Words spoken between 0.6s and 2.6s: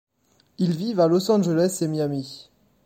vivent à Los Angeles et Miami.